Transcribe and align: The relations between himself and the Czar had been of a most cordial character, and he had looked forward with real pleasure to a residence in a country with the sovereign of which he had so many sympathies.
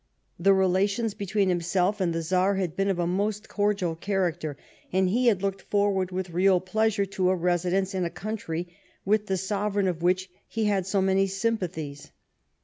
The 0.39 0.55
relations 0.55 1.13
between 1.13 1.49
himself 1.49 2.01
and 2.01 2.11
the 2.11 2.23
Czar 2.23 2.55
had 2.55 2.75
been 2.75 2.89
of 2.89 2.97
a 2.97 3.05
most 3.05 3.47
cordial 3.47 3.95
character, 3.95 4.57
and 4.91 5.07
he 5.07 5.27
had 5.27 5.43
looked 5.43 5.61
forward 5.61 6.09
with 6.09 6.31
real 6.31 6.59
pleasure 6.59 7.05
to 7.05 7.29
a 7.29 7.35
residence 7.35 7.93
in 7.93 8.03
a 8.03 8.09
country 8.09 8.75
with 9.05 9.27
the 9.27 9.37
sovereign 9.37 9.87
of 9.87 10.01
which 10.01 10.31
he 10.47 10.65
had 10.65 10.87
so 10.87 11.03
many 11.03 11.27
sympathies. 11.27 12.09